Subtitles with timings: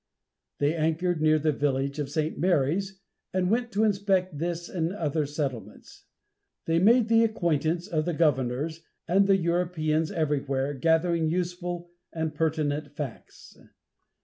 [0.57, 2.35] They anchored near the village of St.
[2.35, 2.99] Mary's,
[3.33, 6.05] and went to inspect this and other settlements.
[6.65, 12.95] They made the acquaintance of the governors and the Europeans, everywhere gathering useful and pertinent
[12.95, 13.55] facts.